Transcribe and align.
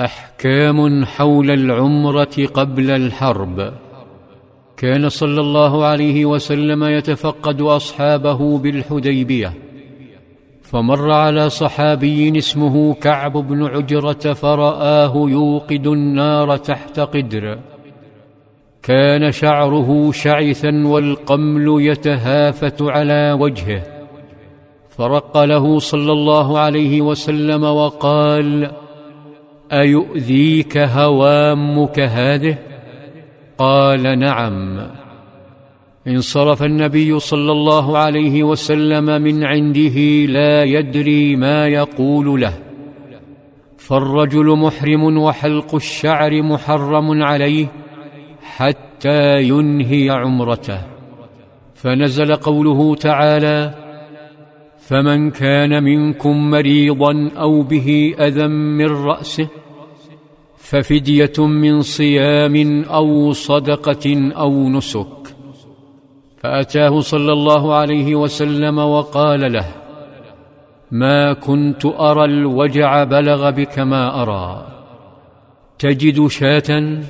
أحكام 0.00 1.04
حول 1.04 1.50
العمرة 1.50 2.46
قبل 2.54 2.90
الحرب. 2.90 3.72
كان 4.76 5.08
صلى 5.08 5.40
الله 5.40 5.84
عليه 5.84 6.24
وسلم 6.24 6.84
يتفقد 6.84 7.60
أصحابه 7.60 8.58
بالحديبية. 8.58 9.52
فمر 10.62 11.10
على 11.10 11.50
صحابي 11.50 12.38
اسمه 12.38 12.94
كعب 12.94 13.32
بن 13.32 13.66
عجرة 13.66 14.32
فرآه 14.32 15.12
يوقد 15.16 15.86
النار 15.86 16.56
تحت 16.56 17.00
قدر. 17.00 17.58
كان 18.82 19.32
شعره 19.32 20.12
شعثا 20.12 20.86
والقمل 20.86 21.86
يتهافت 21.86 22.82
على 22.82 23.36
وجهه. 23.40 23.82
فرق 24.88 25.44
له 25.44 25.78
صلى 25.78 26.12
الله 26.12 26.58
عليه 26.58 27.00
وسلم 27.00 27.64
وقال 27.64 28.70
أيؤذيك 29.72 30.78
هوامك 30.78 32.00
هذه؟ 32.00 32.58
قال 33.58 34.18
نعم. 34.18 34.86
انصرف 36.06 36.62
النبي 36.62 37.20
صلى 37.20 37.52
الله 37.52 37.98
عليه 37.98 38.42
وسلم 38.42 39.22
من 39.22 39.44
عنده 39.44 39.96
لا 40.26 40.64
يدري 40.64 41.36
ما 41.36 41.68
يقول 41.68 42.40
له. 42.40 42.54
فالرجل 43.78 44.56
محرم 44.56 45.18
وحلق 45.18 45.74
الشعر 45.74 46.42
محرم 46.42 47.22
عليه 47.22 47.66
حتى 48.42 49.42
ينهي 49.42 50.10
عمرته. 50.10 50.80
فنزل 51.74 52.36
قوله 52.36 52.94
تعالى 52.94 53.74
فمن 54.78 55.30
كان 55.30 55.82
منكم 55.82 56.50
مريضا 56.50 57.30
أو 57.38 57.62
به 57.62 58.14
أذى 58.18 58.46
من 58.46 58.86
رأسه 58.86 59.48
ففدية 60.72 61.38
من 61.38 61.82
صيام 61.82 62.84
أو 62.84 63.32
صدقة 63.32 64.32
أو 64.36 64.68
نسك. 64.68 65.34
فأتاه 66.38 67.00
صلى 67.00 67.32
الله 67.32 67.74
عليه 67.74 68.14
وسلم 68.14 68.78
وقال 68.78 69.52
له 69.52 69.66
ما 70.90 71.32
كنت 71.32 71.86
أرى 71.86 72.24
الوجع 72.24 73.04
بلغ 73.04 73.50
بك 73.50 73.78
ما 73.78 74.22
أرى. 74.22 74.66
تجد 75.78 76.26
شاة؟ 76.26 77.00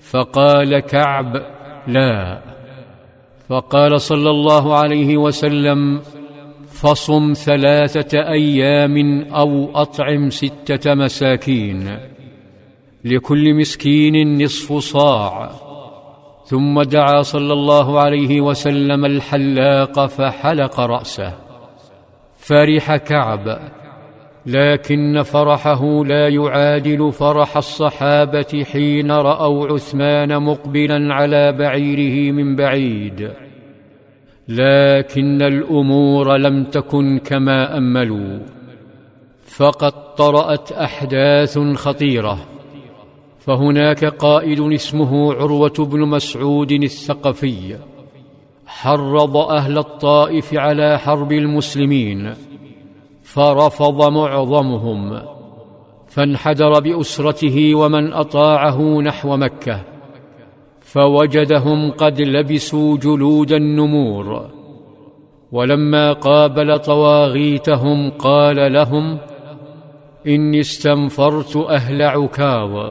فقال 0.00 0.78
كعب 0.78 1.42
لا. 1.86 2.38
فقال 3.48 4.00
صلى 4.00 4.30
الله 4.30 4.76
عليه 4.76 5.16
وسلم 5.16 6.00
فصم 6.68 7.32
ثلاثة 7.32 8.18
أيام 8.18 9.22
أو 9.32 9.70
أطعم 9.74 10.30
ستة 10.30 10.94
مساكين. 10.94 11.98
لكل 13.04 13.54
مسكين 13.54 14.44
نصف 14.44 14.72
صاع. 14.72 15.50
ثم 16.44 16.82
دعا 16.82 17.22
صلى 17.22 17.52
الله 17.52 18.00
عليه 18.00 18.40
وسلم 18.40 19.04
الحلاق 19.04 20.06
فحلق 20.06 20.80
رأسه. 20.80 21.32
فرح 22.36 22.96
كعب. 22.96 23.58
لكن 24.46 25.22
فرحه 25.22 26.04
لا 26.04 26.28
يعادل 26.28 27.12
فرح 27.12 27.56
الصحابة 27.56 28.64
حين 28.72 29.10
رأوا 29.12 29.66
عثمان 29.66 30.42
مقبلا 30.42 31.14
على 31.14 31.52
بعيره 31.52 32.32
من 32.32 32.56
بعيد. 32.56 33.30
لكن 34.48 35.42
الأمور 35.42 36.36
لم 36.36 36.64
تكن 36.64 37.18
كما 37.18 37.78
أملوا. 37.78 38.38
فقد 39.44 40.14
طرأت 40.14 40.72
أحداث 40.72 41.58
خطيرة. 41.58 42.51
فهناك 43.44 44.04
قائد 44.04 44.60
اسمه 44.60 45.34
عروة 45.34 45.72
بن 45.78 46.00
مسعود 46.00 46.72
الثقفي. 46.72 47.76
حرض 48.66 49.36
أهل 49.36 49.78
الطائف 49.78 50.54
على 50.54 50.98
حرب 50.98 51.32
المسلمين. 51.32 52.34
فرفض 53.22 54.12
معظمهم. 54.12 55.22
فانحدر 56.08 56.80
بأسرته 56.80 57.74
ومن 57.74 58.12
أطاعه 58.12 59.00
نحو 59.00 59.36
مكة. 59.36 59.80
فوجدهم 60.80 61.90
قد 61.90 62.20
لبسوا 62.20 62.96
جلود 62.96 63.52
النمور. 63.52 64.50
ولما 65.52 66.12
قابل 66.12 66.78
طواغيتهم 66.78 68.10
قال 68.10 68.72
لهم 68.72 69.18
إني 70.26 70.60
استنفرت 70.60 71.56
أهل 71.56 72.02
عكاظ. 72.02 72.90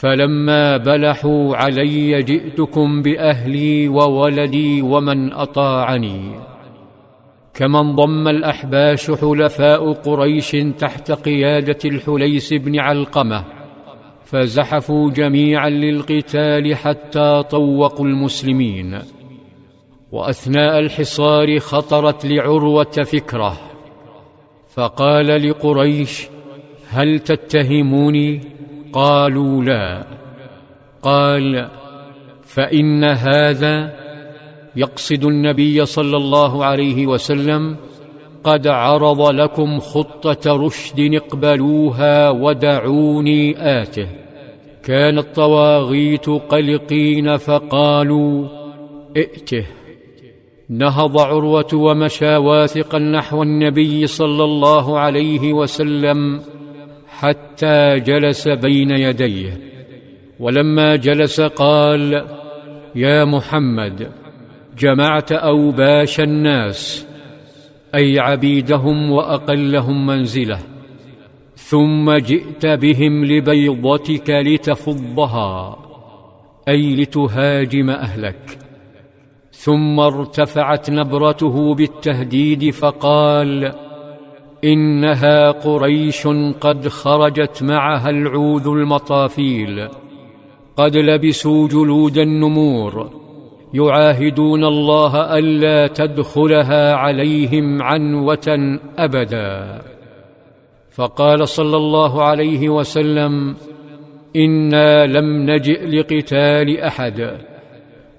فلما 0.00 0.76
بلحوا 0.76 1.56
علي 1.56 2.22
جئتكم 2.22 3.02
بأهلي 3.02 3.88
وولدي 3.88 4.82
ومن 4.82 5.32
أطاعني. 5.32 6.20
كما 7.54 7.80
انضم 7.80 8.28
الأحباش 8.28 9.10
حلفاء 9.10 9.92
قريش 9.92 10.56
تحت 10.78 11.12
قيادة 11.12 11.78
الحليس 11.84 12.52
بن 12.52 12.78
علقمة 12.78 13.44
فزحفوا 14.24 15.10
جميعا 15.10 15.70
للقتال 15.70 16.76
حتى 16.76 17.42
طوقوا 17.50 18.06
المسلمين. 18.06 18.98
وأثناء 20.12 20.78
الحصار 20.78 21.58
خطرت 21.58 22.26
لعروة 22.26 23.04
فكرة 23.04 23.60
فقال 24.74 25.50
لقريش 25.50 26.28
هل 26.88 27.18
تتهموني؟ 27.18 28.40
قالوا 28.92 29.64
لا. 29.64 30.04
قال 31.02 31.68
فإن 32.42 33.04
هذا 33.04 33.92
يقصد 34.76 35.24
النبي 35.24 35.86
صلى 35.86 36.16
الله 36.16 36.64
عليه 36.64 37.06
وسلم 37.06 37.76
قد 38.44 38.66
عرض 38.66 39.30
لكم 39.30 39.80
خطة 39.80 40.66
رشد 40.66 41.14
اقبلوها 41.14 42.30
ودعوني 42.30 43.56
آته. 43.82 44.06
كان 44.84 45.18
الطواغيت 45.18 46.28
قلقين 46.28 47.36
فقالوا 47.36 48.48
ائته. 49.16 49.66
نهض 50.68 51.18
عروة 51.18 51.68
ومشى 51.74 52.36
واثقا 52.36 52.98
نحو 52.98 53.42
النبي 53.42 54.06
صلى 54.06 54.44
الله 54.44 54.98
عليه 54.98 55.52
وسلم 55.52 56.40
حتى 57.20 58.00
جلس 58.00 58.48
بين 58.48 58.90
يديه. 58.90 59.60
ولما 60.40 60.96
جلس 60.96 61.40
قال 61.40 62.26
يا 62.94 63.24
محمد 63.24 64.10
جمعت 64.78 65.32
أوباش 65.32 66.20
الناس 66.20 67.06
أي 67.94 68.18
عبيدهم 68.18 69.10
وأقلهم 69.10 70.06
منزلة 70.06 70.58
ثم 71.56 72.16
جئت 72.16 72.66
بهم 72.66 73.24
لبيضتك 73.24 74.30
لتفضها 74.30 75.76
أي 76.68 76.96
لتهاجم 76.96 77.90
أهلك. 77.90 78.58
ثم 79.52 80.00
ارتفعت 80.00 80.90
نبرته 80.90 81.74
بالتهديد 81.74 82.70
فقال 82.70 83.72
إنها 84.64 85.50
قريش 85.50 86.26
قد 86.60 86.88
خرجت 86.88 87.62
معها 87.62 88.10
العوذ 88.10 88.68
المطافيل. 88.68 89.88
قد 90.76 90.96
لبسوا 90.96 91.68
جلود 91.68 92.18
النمور. 92.18 93.10
يعاهدون 93.74 94.64
الله 94.64 95.38
ألا 95.38 95.86
تدخلها 95.86 96.94
عليهم 96.94 97.82
عنوة 97.82 98.78
أبدا. 98.98 99.82
فقال 100.90 101.48
صلى 101.48 101.76
الله 101.76 102.22
عليه 102.22 102.68
وسلم 102.68 103.56
إنا 104.36 105.06
لم 105.06 105.50
نجئ 105.50 105.86
لقتال 105.86 106.80
أحد 106.80 107.38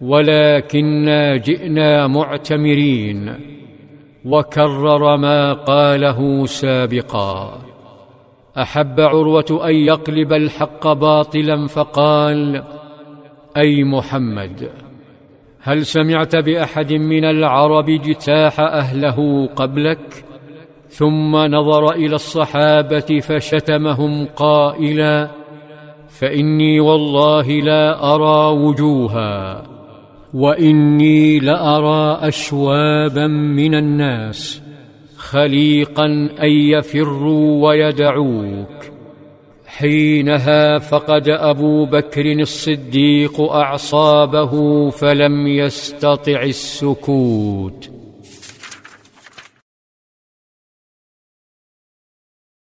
ولكنا 0.00 1.36
جئنا 1.36 2.06
معتمرين. 2.06 3.34
وكرر 4.24 5.16
ما 5.16 5.52
قاله 5.52 6.46
سابقا. 6.46 7.58
أحب 8.58 9.00
عروة 9.00 9.60
أن 9.64 9.74
يقلب 9.74 10.32
الحق 10.32 10.92
باطلا 10.92 11.66
فقال 11.66 12.62
أي 13.56 13.84
محمد 13.84 14.70
هل 15.60 15.86
سمعت 15.86 16.36
بأحد 16.36 16.92
من 16.92 17.24
العرب 17.24 17.90
اجتاح 17.90 18.60
أهله 18.60 19.48
قبلك؟ 19.56 20.24
ثم 20.88 21.36
نظر 21.36 21.90
إلى 21.90 22.14
الصحابة 22.14 23.20
فشتمهم 23.20 24.26
قائلا 24.36 25.28
فإني 26.08 26.80
والله 26.80 27.46
لا 27.48 28.14
أرى 28.14 28.58
وجوها. 28.58 29.62
وإني 30.34 31.38
لأرى 31.38 32.28
أشوابا 32.28 33.26
من 33.26 33.74
الناس 33.74 34.62
خليقا 35.16 36.06
أن 36.42 36.50
يفروا 36.50 37.68
ويدعوك. 37.68 38.90
حينها 39.66 40.78
فقد 40.78 41.28
أبو 41.28 41.84
بكر 41.84 42.32
الصديق 42.32 43.40
أعصابه 43.40 44.90
فلم 44.90 45.46
يستطع 45.46 46.42
السكوت. 46.42 47.89